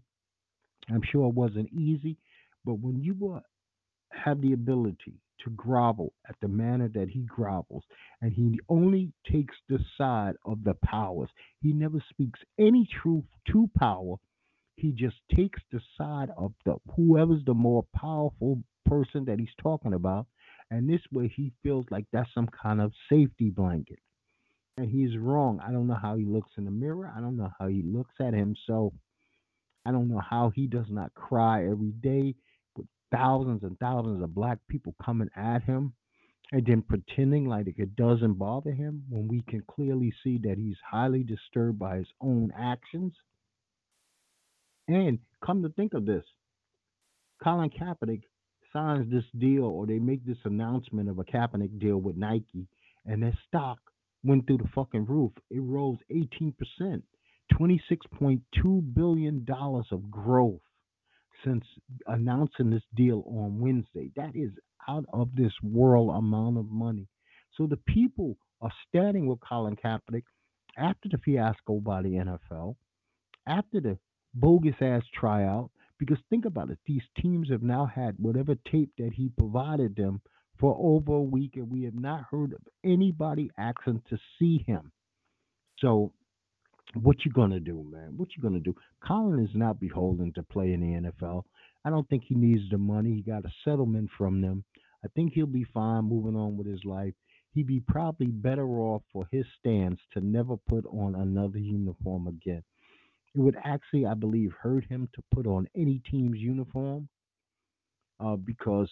[0.89, 2.17] I'm sure it wasn't easy,
[2.65, 3.39] but when you uh,
[4.11, 7.83] have the ability to grovel at the manner that he grovels,
[8.21, 11.29] and he only takes the side of the powers,
[11.61, 14.15] he never speaks any truth to power.
[14.75, 19.93] He just takes the side of the whoever's the more powerful person that he's talking
[19.93, 20.27] about,
[20.71, 23.99] and this way he feels like that's some kind of safety blanket.
[24.77, 25.59] And he's wrong.
[25.65, 27.11] I don't know how he looks in the mirror.
[27.15, 28.93] I don't know how he looks at himself.
[29.85, 32.35] I don't know how he does not cry every day
[32.75, 35.93] with thousands and thousands of black people coming at him
[36.51, 40.77] and then pretending like it doesn't bother him when we can clearly see that he's
[40.89, 43.13] highly disturbed by his own actions.
[44.87, 46.25] And come to think of this,
[47.43, 48.23] Colin Kaepernick
[48.73, 52.67] signs this deal or they make this announcement of a Kaepernick deal with Nike
[53.05, 53.79] and their stock
[54.23, 55.31] went through the fucking roof.
[55.49, 56.53] It rose 18%,
[57.53, 60.61] $26.2 billion of growth
[61.43, 61.63] since
[62.07, 64.11] announcing this deal on Wednesday.
[64.15, 64.51] That is
[64.87, 67.07] out of this world amount of money.
[67.55, 70.23] So the people are standing with Colin Kaepernick
[70.77, 72.75] after the fiasco by the NFL,
[73.47, 73.97] after the
[74.33, 75.71] bogus ass tryout.
[75.97, 80.21] Because think about it, these teams have now had whatever tape that he provided them
[80.57, 84.91] for over a week, and we have not heard of anybody asking to see him.
[85.79, 86.13] So,
[86.95, 88.13] what you gonna do, man?
[88.17, 88.75] What you gonna do?
[89.05, 91.43] Colin is not beholden to play in the NFL.
[91.85, 93.13] I don't think he needs the money.
[93.13, 94.63] He got a settlement from them.
[95.03, 97.13] I think he'll be fine moving on with his life.
[97.53, 102.63] He'd be probably better off for his stance to never put on another uniform again.
[103.35, 107.07] It would actually, I believe, hurt him to put on any team's uniform
[108.19, 108.89] uh, because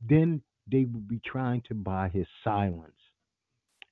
[0.00, 2.92] then they would be trying to buy his silence.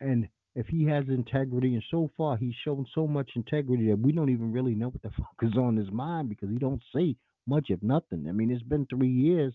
[0.00, 4.12] And if he has integrity, and so far he's shown so much integrity that we
[4.12, 7.16] don't even really know what the fuck is on his mind because he don't say
[7.46, 8.26] much of nothing.
[8.28, 9.54] I mean, it's been three years,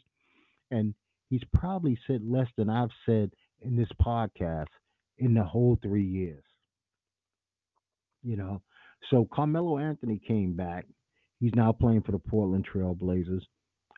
[0.71, 0.93] and
[1.29, 3.31] he's probably said less than I've said
[3.61, 4.67] in this podcast
[5.17, 6.43] in the whole three years.
[8.23, 8.61] You know,
[9.09, 10.85] so Carmelo Anthony came back.
[11.39, 13.45] He's now playing for the Portland Trail Blazers.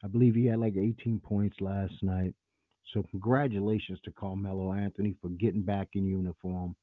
[0.03, 2.33] I believe he had like 18 points last night.
[2.93, 6.75] So congratulations to Carmelo Anthony for getting back in uniform,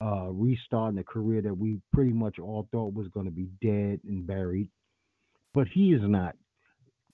[0.00, 4.00] uh, restarting a career that we pretty much all thought was going to be dead
[4.06, 4.68] and buried.
[5.52, 6.36] But he is not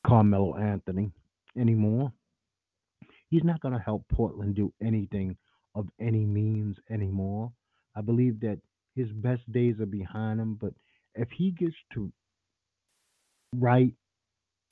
[0.06, 1.10] Carmelo Anthony
[1.58, 2.12] anymore.
[3.28, 5.36] He's not going to help Portland do anything
[5.74, 7.52] of any means anymore.
[7.96, 8.60] I believe that
[8.94, 10.72] his best days are behind him, but
[11.14, 12.12] if he gets to
[13.54, 13.94] write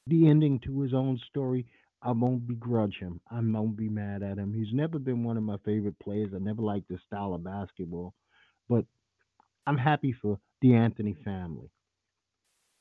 [0.07, 1.67] the ending to his own story,
[2.05, 3.21] I won't begrudge him.
[3.31, 4.53] I won't be mad at him.
[4.53, 6.33] He's never been one of my favorite players.
[6.35, 8.13] I never liked his style of basketball,
[8.69, 8.85] but
[9.67, 11.71] I'm happy for the Anthony family.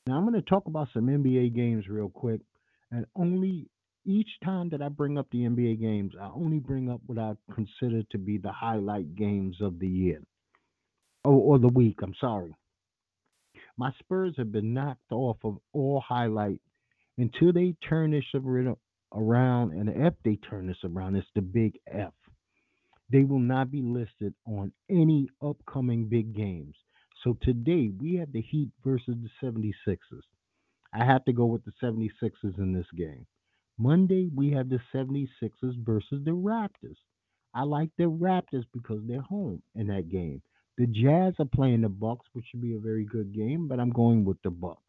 [0.06, 2.42] Now I'm going to talk about some NBA games real quick,
[2.90, 3.70] and only
[4.04, 7.32] each time that I bring up the NBA games, I only bring up what I
[7.54, 10.22] consider to be the highlight games of the year,
[11.24, 12.00] or, or the week.
[12.02, 12.54] I'm sorry.
[13.78, 16.60] My Spurs have been knocked off of all highlight
[17.16, 18.24] until they turn this
[19.14, 22.12] around, and if they turn this around, it's the big F.
[23.10, 26.74] They will not be listed on any upcoming big games.
[27.22, 30.22] So today we have the Heat versus the 76ers.
[30.92, 33.26] I have to go with the 76ers in this game.
[33.78, 36.96] Monday we have the 76ers versus the Raptors.
[37.54, 40.42] I like the Raptors because they're home in that game.
[40.76, 43.90] The Jazz are playing the Bucks, which should be a very good game, but I'm
[43.90, 44.80] going with the Bucks.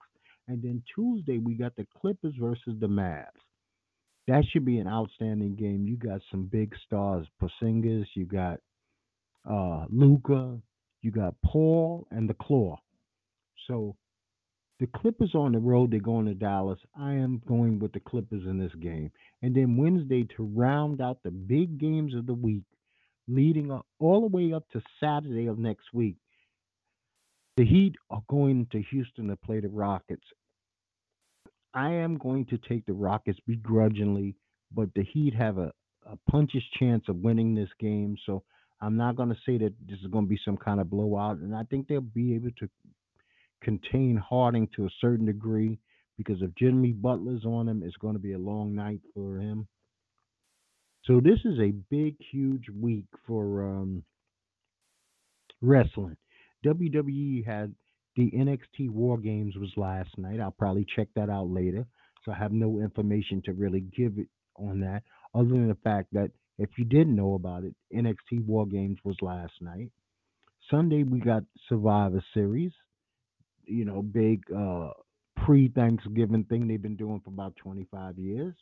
[0.48, 3.45] And then Tuesday we got the Clippers versus the Mavs.
[4.28, 5.86] That should be an outstanding game.
[5.86, 8.60] You got some big stars, Porzingis, you got
[9.50, 10.60] uh Luka,
[11.02, 12.78] you got Paul and the Claw.
[13.68, 13.96] So
[14.80, 16.80] the Clippers on the road, they're going to Dallas.
[17.00, 19.12] I am going with the Clippers in this game.
[19.42, 22.66] And then Wednesday to round out the big games of the week,
[23.28, 26.18] leading up all the way up to Saturday of next week.
[27.56, 30.26] The Heat are going to Houston to play the Rockets.
[31.76, 34.36] I am going to take the Rockets begrudgingly,
[34.74, 35.74] but the Heat have a,
[36.06, 36.18] a
[36.80, 38.16] chance of winning this game.
[38.26, 38.44] So
[38.82, 41.38] I'm not going to say that this is going to be some kind of blowout.
[41.38, 42.70] And I think they'll be able to
[43.62, 45.78] contain Harden to a certain degree
[46.18, 49.68] because if Jimmy Butler's on him, it's going to be a long night for him.
[51.04, 54.04] So this is a big, huge week for um,
[55.62, 56.18] wrestling.
[56.66, 57.76] WWE had
[58.16, 60.40] the NXT War Games was last night.
[60.40, 61.86] I'll probably check that out later.
[62.24, 66.08] So I have no information to really give it on that, other than the fact
[66.14, 69.92] that if you didn't know about it, NXT War Games was last night.
[70.72, 72.72] Sunday we got Survivor Series
[73.68, 74.90] you know, big uh,
[75.44, 78.56] pre Thanksgiving thing they've been doing for about 25 years.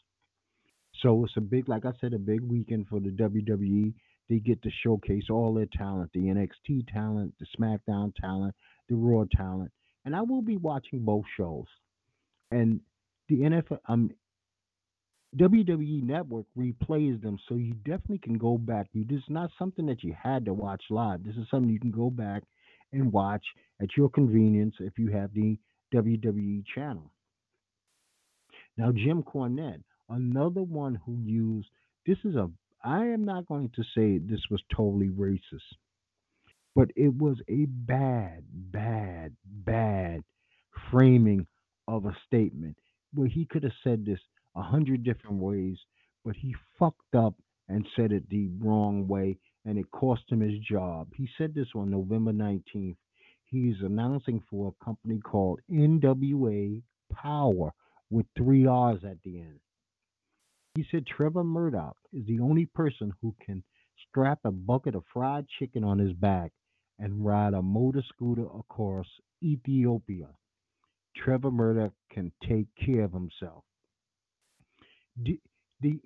[1.01, 3.93] So it's a big, like I said, a big weekend for the WWE.
[4.29, 8.55] They get to showcase all their talent, the NXT talent, the SmackDown talent,
[8.89, 9.71] the Raw talent,
[10.05, 11.65] and I will be watching both shows.
[12.51, 12.81] And
[13.29, 14.11] the NFL, um,
[15.37, 18.87] WWE Network replays them, so you definitely can go back.
[18.93, 21.23] You this is not something that you had to watch live.
[21.23, 22.43] This is something you can go back
[22.91, 23.43] and watch
[23.81, 25.57] at your convenience if you have the
[25.93, 27.11] WWE channel.
[28.77, 31.67] Now, Jim Cornette, another one who used
[32.05, 32.49] this is a
[32.83, 35.39] I am not going to say this was totally racist,
[36.75, 40.23] but it was a bad, bad, bad
[40.91, 41.45] framing
[41.87, 42.77] of a statement
[43.13, 44.19] where he could have said this
[44.55, 45.77] a hundred different ways,
[46.25, 47.35] but he fucked up
[47.69, 51.07] and said it the wrong way and it cost him his job.
[51.15, 52.95] He said this on November 19th.
[53.45, 56.81] He's announcing for a company called NWA
[57.13, 57.71] Powerrr
[58.09, 59.59] with three R's at the end.
[60.75, 63.63] He said Trevor Murdoch is the only person who can
[64.09, 66.51] strap a bucket of fried chicken on his back
[66.99, 69.07] and ride a motor scooter across
[69.43, 70.27] Ethiopia.
[71.15, 73.63] Trevor Murdoch can take care of himself.
[75.17, 75.39] The,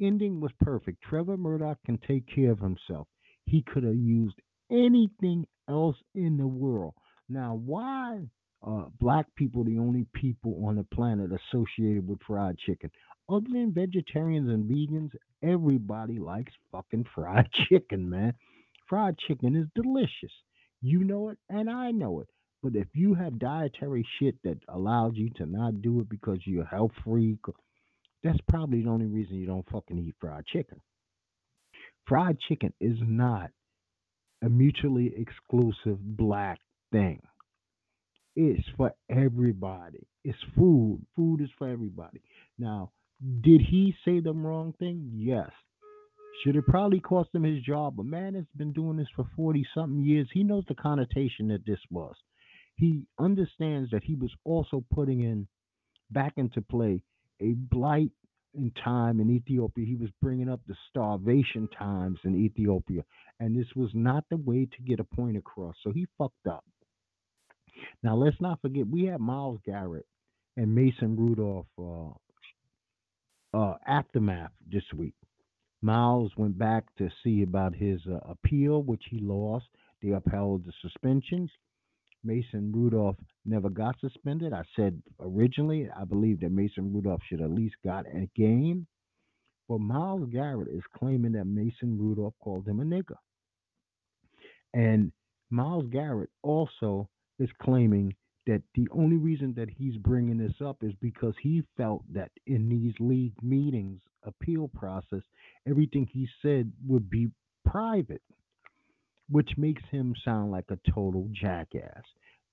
[0.02, 1.02] ending was perfect.
[1.04, 3.08] Trevor Murdoch can take care of himself.
[3.46, 4.40] He could have used
[4.72, 6.94] anything else in the world.
[7.30, 8.22] Now, why
[8.62, 12.90] are black people the only people on the planet associated with fried chicken?
[13.30, 15.12] Other than vegetarians and vegans,
[15.44, 18.34] everybody likes fucking fried chicken, man.
[18.88, 20.32] Fried chicken is delicious.
[20.82, 22.28] You know it, and I know it.
[22.64, 26.64] But if you have dietary shit that allows you to not do it because you're
[26.64, 27.40] a health freak,
[28.24, 30.82] that's probably the only reason you don't fucking eat fried chicken
[32.08, 33.52] fried chicken is not
[34.44, 36.60] a mutually exclusive black
[36.92, 37.22] thing.
[38.36, 40.08] It's for everybody.
[40.24, 41.06] It's food.
[41.16, 42.22] Food is for everybody.
[42.60, 42.92] Now,
[43.42, 45.12] did he say the wrong thing?
[45.16, 45.50] Yes.
[46.44, 48.00] Should it probably cost him his job?
[48.00, 50.28] A man has been doing this for 40 something years.
[50.32, 52.16] He knows the connotation that this was.
[52.76, 55.48] He understands that he was also putting in
[56.12, 57.02] back into play
[57.42, 58.12] a blight
[58.54, 59.86] in time in Ethiopia.
[59.86, 63.04] He was bringing up the starvation times in Ethiopia,
[63.40, 65.76] and this was not the way to get a point across.
[65.84, 66.64] So he fucked up.
[68.04, 70.06] Now let's not forget we had Myles Garrett
[70.56, 71.68] and Mason Rudolph
[73.54, 75.14] uh, uh, aftermath this week.
[75.82, 79.66] Myles went back to see about his uh, appeal, which he lost.
[80.02, 81.52] They upheld the suspensions.
[82.24, 83.16] Mason Rudolph
[83.46, 84.54] never got suspended.
[84.54, 88.88] I said originally I believe that Mason Rudolph should at least got a game.
[89.70, 93.18] But Myles Garrett is claiming that Mason Rudolph called him a nigger.
[94.74, 95.12] And
[95.50, 97.10] Myles Garrett also
[97.40, 98.16] is claiming
[98.46, 102.70] that the only reason that he's bringing this up is because he felt that in
[102.70, 105.22] these league meetings, appeal process,
[105.68, 107.30] everything he said would be
[107.66, 108.22] private
[109.30, 112.04] which makes him sound like a total jackass.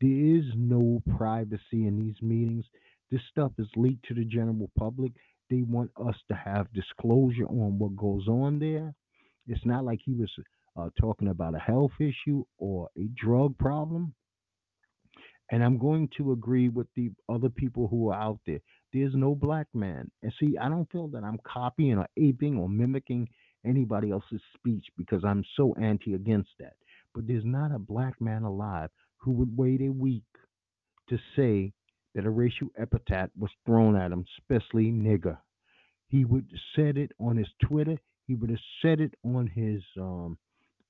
[0.01, 2.65] There is no privacy in these meetings.
[3.11, 5.13] This stuff is leaked to the general public.
[5.51, 8.95] They want us to have disclosure on what goes on there.
[9.47, 10.31] It's not like he was
[10.77, 14.15] uh, talking about a health issue or a drug problem.
[15.51, 18.61] And I'm going to agree with the other people who are out there.
[18.95, 20.09] There's no black man.
[20.23, 23.29] And see, I don't feel that I'm copying or aping or mimicking
[23.67, 26.75] anybody else's speech because I'm so anti against that.
[27.13, 30.23] But there's not a black man alive who would wait a week
[31.09, 31.73] to say
[32.15, 35.39] that a racial epithet was thrown at him, especially nigger.
[36.07, 37.99] He would said it on his Twitter.
[38.29, 40.39] He would have said it on his um,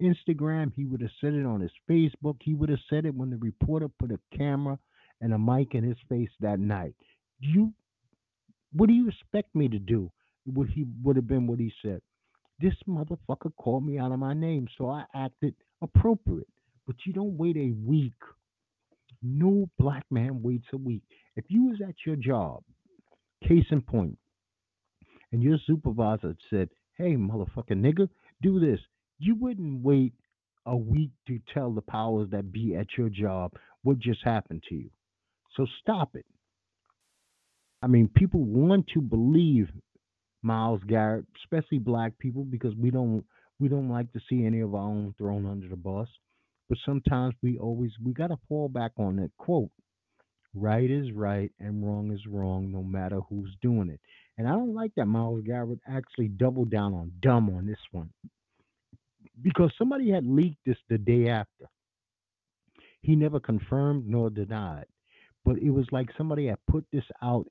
[0.02, 0.72] Instagram.
[0.76, 2.36] He would have said it on his Facebook.
[2.42, 4.78] He would have said it when the reporter put a camera
[5.22, 6.94] and a mic in his face that night.
[7.40, 7.72] You,
[8.75, 10.11] what do you expect me to do?
[10.47, 12.03] Would he would have been what he said.
[12.61, 16.49] This motherfucker called me out of my name, so I acted appropriate.
[16.87, 18.12] But you don't wait a week.
[19.22, 21.03] No black man waits a week.
[21.35, 22.62] If you was at your job,
[23.43, 24.18] case in point,
[25.33, 28.09] and your supervisor said, "Hey, motherfucker, nigga,
[28.43, 28.81] do this,"
[29.18, 30.12] you wouldn't wait
[30.66, 34.75] a week to tell the powers that be at your job what just happened to
[34.75, 34.91] you.
[35.57, 36.27] So stop it.
[37.85, 39.68] I mean, people want to believe
[40.41, 43.22] Myles Garrett, especially black people, because we don't
[43.61, 46.09] we don't like to see any of our own thrown under the bus.
[46.70, 49.68] But sometimes we always we gotta fall back on that quote.
[50.55, 54.01] Right is right and wrong is wrong, no matter who's doing it.
[54.39, 58.09] And I don't like that Myles Garrett actually doubled down on dumb on this one
[59.43, 61.68] because somebody had leaked this the day after.
[63.03, 64.87] He never confirmed nor denied,
[65.45, 67.47] but it was like somebody had put this out,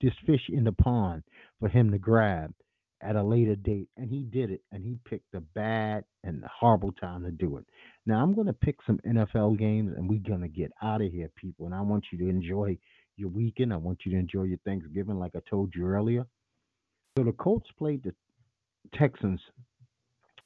[0.00, 1.22] this fish in the pond
[1.60, 2.52] for him to grab
[3.00, 6.48] at a later date, and he did it, and he picked a bad and the
[6.48, 7.64] horrible time to do it.
[8.06, 11.12] Now I'm going to pick some NFL games, and we're going to get out of
[11.12, 11.66] here, people.
[11.66, 12.76] And I want you to enjoy
[13.16, 13.72] your weekend.
[13.72, 16.26] I want you to enjoy your Thanksgiving, like I told you earlier.
[17.16, 18.14] So the Colts played the
[18.94, 19.40] Texans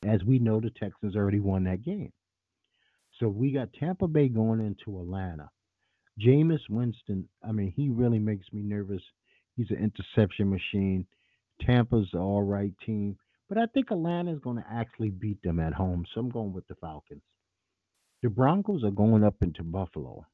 [0.05, 2.12] as we know, the Texans already won that game.
[3.20, 5.51] So we got Tampa Bay going into Atlanta.
[6.21, 9.03] Jameis Winston, I mean, he really makes me nervous.
[9.57, 11.07] He's an interception machine.
[11.61, 13.17] Tampa's all right team.
[13.49, 16.05] But I think Atlanta is going to actually beat them at home.
[16.15, 17.23] So I'm going with the Falcons.
[18.23, 20.25] The Broncos are going up into Buffalo.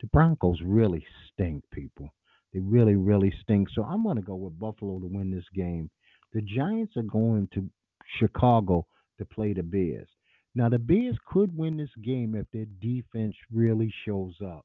[0.00, 2.12] The Broncos really stink, people.
[2.52, 3.68] They really, really stink.
[3.74, 5.90] So I'm going to go with Buffalo to win this game.
[6.32, 7.70] The Giants are going to
[8.18, 8.86] Chicago
[9.18, 10.08] to play the Bears.
[10.56, 14.64] Now, the Bears could win this game if their defense really shows up.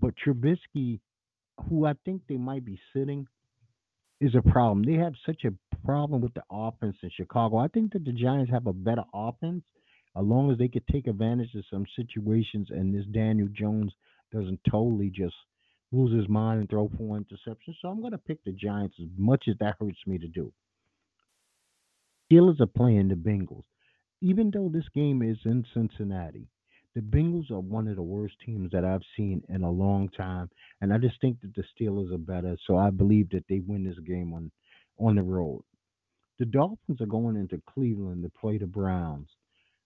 [0.00, 1.00] But Trubisky,
[1.68, 3.26] who I think they might be sitting,
[4.22, 4.84] is a problem.
[4.84, 5.52] They have such a
[5.84, 7.58] problem with the offense in Chicago.
[7.58, 9.64] I think that the Giants have a better offense
[10.16, 13.92] as long as they could take advantage of some situations and this Daniel Jones
[14.32, 15.34] doesn't totally just
[15.92, 17.76] lose his mind and throw four interceptions.
[17.82, 20.50] So I'm going to pick the Giants as much as that hurts me to do.
[22.32, 23.64] Steelers are playing the Bengals.
[24.20, 26.48] Even though this game is in Cincinnati,
[26.94, 30.50] the Bengals are one of the worst teams that I've seen in a long time,
[30.80, 32.56] and I just think that the Steelers are better.
[32.66, 34.50] So I believe that they win this game on
[34.98, 35.62] on the road.
[36.40, 39.28] The Dolphins are going into Cleveland to play the Browns.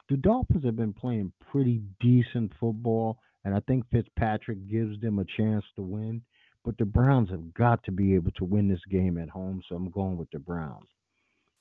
[0.08, 5.26] The Dolphins have been playing pretty decent football, and I think Fitzpatrick gives them a
[5.36, 6.22] chance to win.
[6.64, 9.74] But the Browns have got to be able to win this game at home, so
[9.74, 10.88] I'm going with the Browns.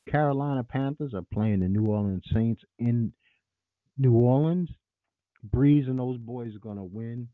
[0.10, 3.14] Carolina Panthers are playing the New Orleans Saints in
[3.97, 4.70] New Orleans.
[5.54, 7.28] Brees and those boys are going to win.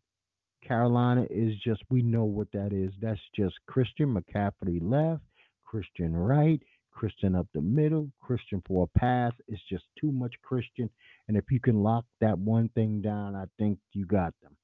[0.65, 2.91] Carolina is just, we know what that is.
[3.01, 5.23] That's just Christian McCaffrey left,
[5.65, 6.61] Christian right,
[6.91, 9.33] Christian up the middle, Christian for a pass.
[9.47, 10.89] It's just too much Christian.
[11.27, 14.55] And if you can lock that one thing down, I think you got them.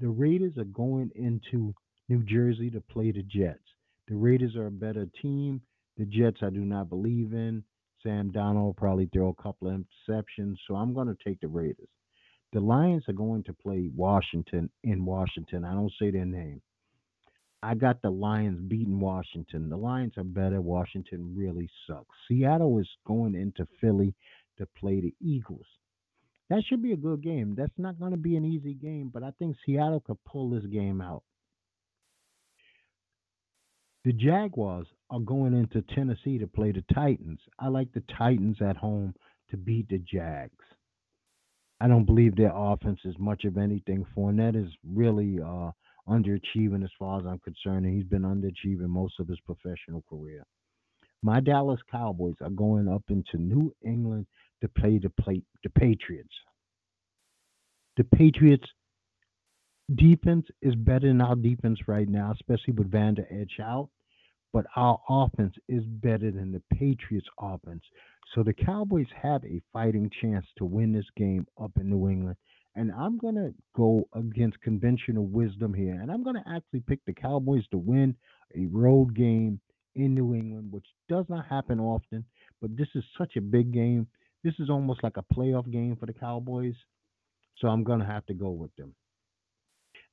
[0.00, 1.74] The Raiders are going into
[2.08, 3.58] New Jersey to play the Jets.
[4.08, 5.60] The Raiders are a better team.
[5.96, 7.64] The Jets, I do not believe in.
[8.02, 11.88] Sam Darnold probably throw a couple of interceptions, so I'm going to take the Raiders.
[12.52, 15.64] The Lions are going to play Washington in Washington.
[15.64, 16.60] I don't say their name.
[17.62, 19.68] I got the Lions beating Washington.
[19.68, 20.60] The Lions are better.
[20.60, 22.14] Washington really sucks.
[22.28, 24.14] Seattle is going into Philly
[24.58, 25.66] to play the Eagles.
[26.48, 27.54] That should be a good game.
[27.56, 30.66] That's not going to be an easy game, but I think Seattle could pull this
[30.66, 31.24] game out.
[34.04, 37.38] The Jaguars are going into Tennessee to play the Titans.
[37.58, 39.14] I like the Titans at home
[39.50, 40.64] to beat the Jags.
[41.80, 44.06] I don't believe their offense is much of anything.
[44.16, 45.70] Fournette is really uh,
[46.08, 50.44] underachieving as far as I'm concerned, and he's been underachieving most of his professional career.
[51.22, 54.26] My Dallas Cowboys are going up into New England
[54.62, 56.34] to play the play the Patriots.
[57.96, 58.66] The Patriots
[59.94, 63.88] defense is better than our defense right now, especially with Vander Esch out
[64.52, 67.82] but our offense is better than the Patriots' offense.
[68.34, 72.36] So the Cowboys have a fighting chance to win this game up in New England.
[72.74, 75.98] And I'm going to go against conventional wisdom here.
[76.00, 78.14] And I'm going to actually pick the Cowboys to win
[78.54, 79.60] a road game
[79.94, 82.24] in New England, which does not happen often.
[82.60, 84.06] But this is such a big game.
[84.44, 86.74] This is almost like a playoff game for the Cowboys.
[87.58, 88.94] So I'm going to have to go with them.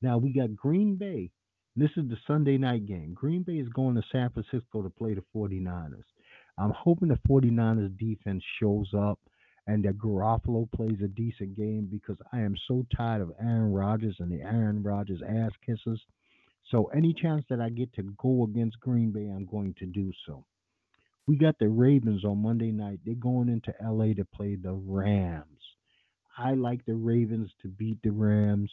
[0.02, 1.32] Now we got Green Bay.
[1.76, 3.14] This is the Sunday night game.
[3.16, 6.04] Green Bay is going to San Francisco to play the 49ers.
[6.58, 9.20] I'm hoping the 49ers defense shows up
[9.66, 14.18] and that Garoppolo plays a decent game because I am so tired of Aaron Rodgers
[14.20, 16.00] and the Aaron Rodgers ass kissers.
[16.70, 20.12] So any chance that I get to go against Green Bay, I'm going to do
[20.28, 20.46] so.
[21.26, 23.00] We got the Ravens on Monday night.
[23.04, 25.48] They're going into LA to play the Rams.
[26.38, 28.70] I like the Ravens to beat the Rams.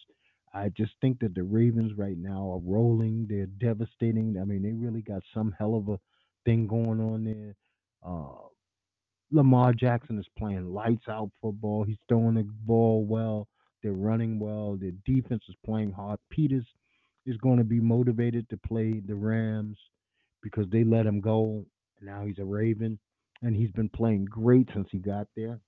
[0.52, 3.26] I just think that the Ravens right now are rolling.
[3.28, 4.36] They're devastating.
[4.40, 5.98] I mean, they really got some hell of a
[6.44, 7.56] thing going on there.
[8.04, 8.48] Uh,
[9.30, 11.84] Lamar Jackson is playing lights out football.
[11.84, 13.46] He's throwing the ball well.
[13.82, 14.76] They're running well.
[14.76, 16.18] Their defense is playing hard.
[16.30, 16.66] Peters
[17.26, 19.78] is going to be motivated to play the Rams
[20.42, 21.64] because they let him go.
[22.00, 22.98] Now he's a Raven,
[23.42, 25.60] and he's been playing great since he got there.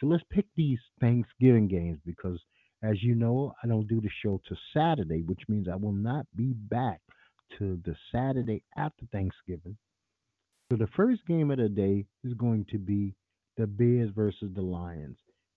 [0.00, 2.40] So let's pick these Thanksgiving games because,
[2.84, 6.26] as you know, I don't do the show to Saturday, which means I will not
[6.36, 7.00] be back
[7.58, 9.76] to the Saturday after Thanksgiving.
[10.70, 13.14] So the first game of the day is going to be
[13.56, 15.16] the Bears versus the Lions.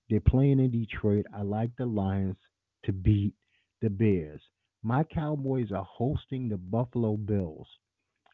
[0.10, 1.26] They're playing in Detroit.
[1.36, 2.38] I like the Lions
[2.86, 3.34] to beat
[3.82, 4.42] the Bears.
[4.84, 7.68] My Cowboys are hosting the Buffalo Bills.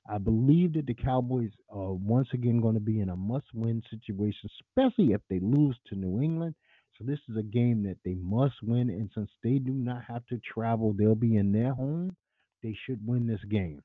[0.08, 3.82] I believe that the Cowboys are once again going to be in a must win
[3.90, 6.56] situation, especially if they lose to New England.
[6.98, 8.90] So, this is a game that they must win.
[8.90, 12.16] And since they do not have to travel, they'll be in their home.
[12.62, 13.82] They should win this game.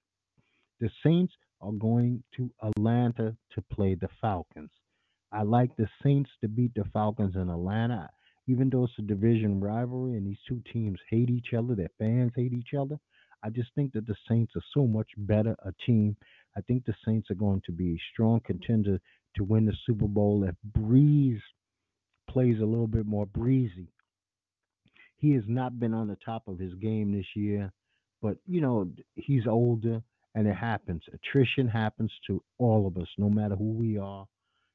[0.81, 4.71] The Saints are going to Atlanta to play the Falcons.
[5.33, 8.09] I like the Saints to beat the Falcons in Atlanta,
[8.47, 12.33] even though it's a division rivalry and these two teams hate each other, their fans
[12.37, 12.99] hate each other.
[13.43, 16.17] I just think that the Saints are so much better a team.
[16.57, 19.01] I think the Saints are going to be a strong contender
[19.37, 21.41] to win the Super Bowl if Brees
[22.39, 23.89] plays a little bit more breezy.
[25.17, 27.73] He has not been on the top of his game this year,
[28.23, 30.01] but you know, he's older
[30.37, 31.03] and it happens.
[31.13, 34.25] Attrition happens to all of us, no matter who we are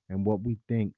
[0.09, 0.91] and what we think.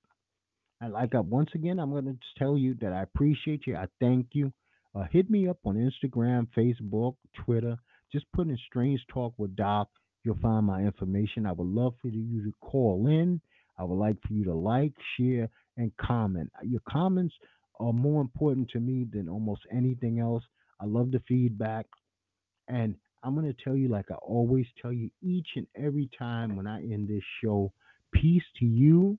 [0.81, 3.75] And like I, once again, I'm going to tell you that I appreciate you.
[3.75, 4.51] I thank you.
[4.95, 7.77] Uh, hit me up on Instagram, Facebook, Twitter.
[8.11, 9.87] Just put in Strange Talk with Doc.
[10.23, 11.45] You'll find my information.
[11.45, 13.39] I would love for you to call in.
[13.77, 15.47] I would like for you to like, share,
[15.77, 16.51] and comment.
[16.57, 17.35] Uh, your comments
[17.79, 20.43] are more important to me than almost anything else.
[20.79, 21.85] I love the feedback.
[22.67, 26.55] And I'm going to tell you, like I always tell you each and every time
[26.55, 27.71] when I end this show,
[28.13, 29.17] peace to you,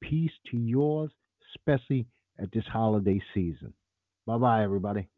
[0.00, 1.10] peace to yours,
[1.56, 2.06] especially
[2.38, 3.72] at this holiday season.
[4.26, 5.08] Bye bye, everybody.